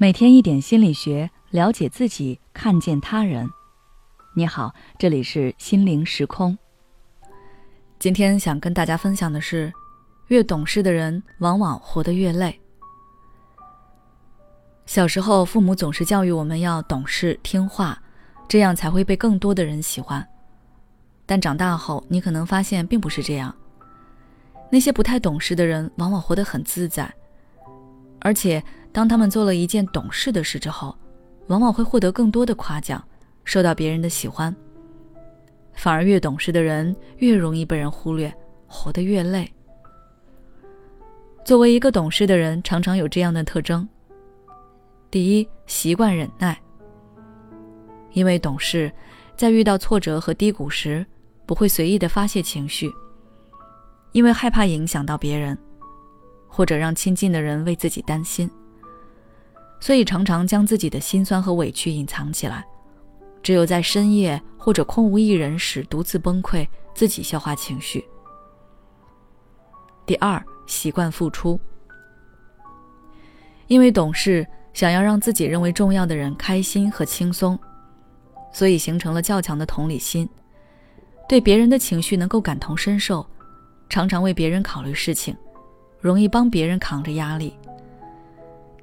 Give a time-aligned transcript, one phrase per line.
[0.00, 3.50] 每天一点心理学，了解自己，看见他人。
[4.32, 6.56] 你好，这里是心灵时空。
[7.98, 9.72] 今天想跟大家分享的是，
[10.28, 12.60] 越懂事的人往往活得越累。
[14.86, 18.00] 小时候，父母总是教育我们要懂事听话，
[18.46, 20.24] 这样才会被更多的人喜欢。
[21.26, 23.52] 但长大后，你可能发现并不是这样。
[24.70, 27.12] 那些不太懂事的人，往往活得很自在，
[28.20, 28.62] 而且。
[28.98, 30.92] 当他们做了一件懂事的事之后，
[31.46, 33.00] 往往会获得更多的夸奖，
[33.44, 34.52] 受到别人的喜欢。
[35.72, 38.34] 反而越懂事的人越容易被人忽略，
[38.66, 39.48] 活得越累。
[41.44, 43.88] 作为一个懂事的人，常常有这样的特征：
[45.12, 46.60] 第一，习惯忍耐。
[48.14, 48.90] 因为懂事，
[49.36, 51.06] 在遇到挫折和低谷时，
[51.46, 52.92] 不会随意的发泄情绪，
[54.10, 55.56] 因为害怕影响到别人，
[56.48, 58.50] 或者让亲近的人为自己担心。
[59.80, 62.64] 所以常常将自己的心酸和委屈隐藏起来，
[63.42, 68.04] 只有在深夜或者空无一人时独自崩溃，自己消化情绪。
[70.04, 71.58] 第二，习惯付出，
[73.66, 77.58] 因为懂事，想要让自己认为重要的人开心和轻松，
[78.52, 80.28] 所以形成了较强的同理心，
[81.28, 83.24] 对别人的情绪能够感同身受，
[83.88, 85.36] 常常为别人考虑事情，
[86.00, 87.54] 容易帮别人扛着压力。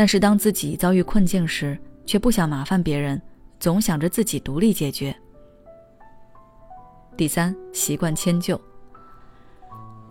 [0.00, 3.20] 但是当自己遭遇困境时，却不想麻烦别人，
[3.58, 5.14] 总想着自己独立解决。
[7.18, 8.58] 第三，习惯迁就，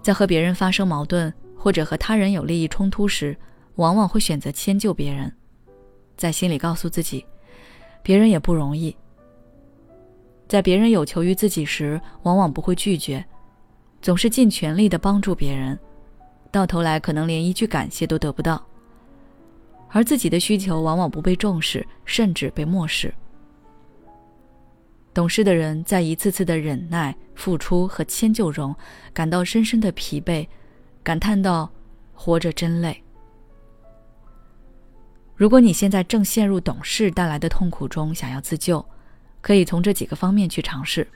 [0.03, 3.35] 在和别人发生矛盾或者和他人有利益冲突时，
[3.77, 5.35] 往往会选择迁就别人，
[6.15, 7.25] 在心里告诉自己，
[8.03, 8.95] 别人也不容易。
[10.47, 13.25] 在别人有求于自己时，往往不会拒绝，
[14.03, 15.75] 总是尽全力的帮助别人，
[16.51, 18.63] 到头来可能连一句感谢都得不到。
[19.91, 23.13] 而自己的需求往往不被重视，甚至被漠视。
[25.13, 28.75] 懂事的人在一次次的忍耐、付出和迁就中，
[29.13, 30.47] 感到深深的疲惫，
[31.03, 31.69] 感叹道
[32.13, 33.03] ：“活着真累。”
[35.35, 38.85] 如果你现在正陷入懂事带来的痛苦中，想要自救，
[39.41, 41.07] 可以从这几个方面去尝试。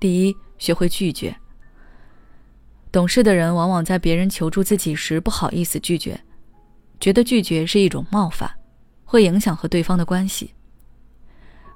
[0.00, 1.36] 第一，学会拒绝。
[2.90, 6.18] 懂事的人往往在别人求助自己时，不好意思拒绝。
[7.00, 8.50] 觉得拒绝是一种冒犯，
[9.04, 10.52] 会影响和对方的关系。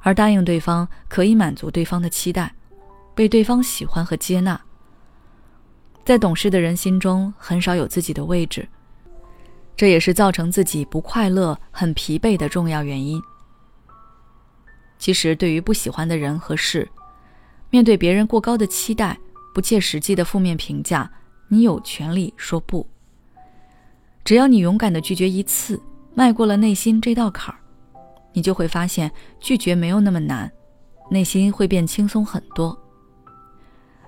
[0.01, 2.55] 而答应对方可以满足对方的期待，
[3.15, 4.61] 被对方喜欢和接纳。
[6.05, 8.69] 在懂事的人心中，很少有自己的位置，
[9.75, 13.23] 这也是造成自己不快乐、很疲惫的重要原因。
[14.99, 16.87] 其实，对于不喜欢的人和事，
[17.71, 19.19] 面对别人过高的期待、
[19.55, 21.11] 不切实际的负面评价，
[21.49, 22.87] 你有权利说不。
[24.25, 25.79] 只要你勇敢的拒绝一次，
[26.15, 27.59] 迈过了内心这道坎儿，
[28.33, 30.51] 你就会发现拒绝没有那么难，
[31.11, 32.77] 内心会变轻松很多。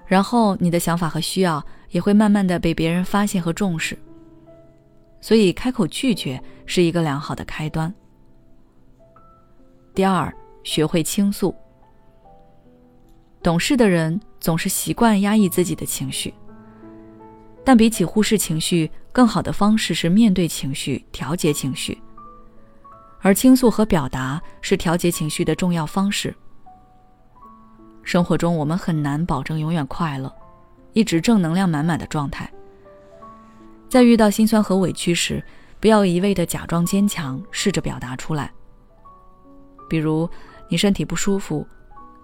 [0.06, 3.98] 然后你的想法和需要也会慢慢的被别人发现和重视。
[5.20, 7.92] 所以开口拒绝是一个良好的开端。
[9.94, 11.54] 第二，学会倾诉。
[13.42, 16.32] 懂事的人总是习惯压抑自己的情绪。
[17.66, 22.00] 但比起忽视情绪，更好的方式是面对情绪、调节情绪。
[23.20, 26.32] 而倾诉和表达是调节情绪的重要方式。
[28.04, 30.32] 生活中，我们很难保证永远快乐，
[30.92, 32.48] 一直正能量满满的状态。
[33.88, 35.42] 在遇到心酸和委屈时，
[35.80, 38.48] 不要一味的假装坚强，试着表达出来。
[39.88, 40.30] 比如，
[40.68, 41.66] 你身体不舒服，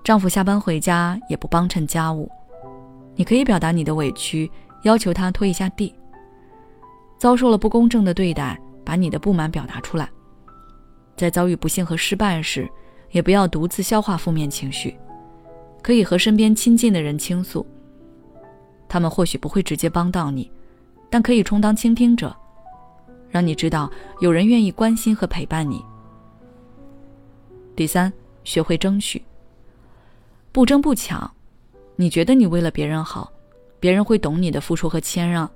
[0.05, 2.31] 丈夫下班回家也不帮衬家务，
[3.17, 4.49] 你可以表达你的委屈。
[4.83, 5.95] 要求他拖一下地。
[7.19, 10.11] 遭受了不公正的对待，把你的不满表达出来。
[11.17, 12.69] 在遭遇不幸和失败时，
[13.11, 14.97] 也不要独自消化负面情绪，
[15.83, 17.65] 可以和身边亲近的人倾诉。
[18.89, 20.51] 他们或许不会直接帮到你，
[21.09, 22.35] 但可以充当倾听者，
[23.31, 23.91] 让你知道
[24.21, 25.83] 有人愿意关心和陪伴你。
[27.75, 28.13] 第三，
[28.45, 29.23] 学会争取，
[30.53, 31.31] 不争不抢。
[31.97, 33.32] 你觉得你为了别人好。
[33.83, 35.51] 别人会懂你的付出和谦让，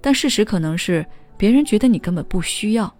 [0.00, 1.04] 但事实可能是
[1.36, 2.90] 别人觉得你根本不需要。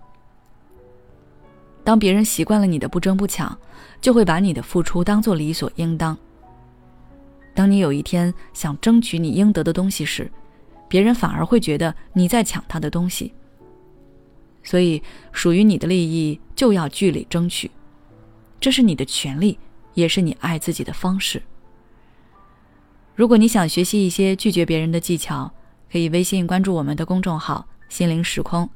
[1.82, 3.58] 当别人习惯了你的不争不抢，
[4.02, 6.14] 就会把你的付出当做理所应当。
[7.54, 10.30] 当你有一天想争取你应得的东西时，
[10.88, 13.32] 别人反而会觉得你在抢他的东西。
[14.62, 15.02] 所以，
[15.32, 17.70] 属于你的利益就要据理争取，
[18.60, 19.58] 这是你的权利，
[19.94, 21.40] 也是你爱自己的方式。
[23.16, 25.52] 如果你想学习一些拒绝别人的技巧，
[25.90, 28.68] 可以微信关注我们的公众号“心灵时空”，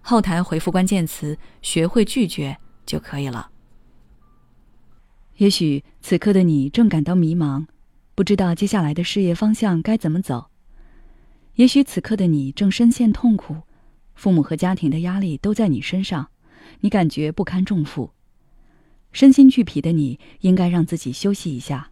[0.00, 2.56] 后台回复关键词“学会拒绝”
[2.86, 3.50] 就可以了。
[5.38, 7.66] 也许此刻的你正感到迷茫，
[8.14, 10.48] 不知道接下来的事业方向该怎么走；
[11.56, 13.62] 也许此刻的你正深陷痛苦，
[14.14, 16.28] 父母和家庭的压力都在你身上，
[16.82, 18.12] 你感觉不堪重负，
[19.10, 21.91] 身心俱疲的你应该让自己休息一下。